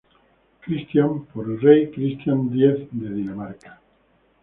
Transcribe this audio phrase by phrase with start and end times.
[0.61, 3.79] Christian por el rey Cristián X de Dinamarca.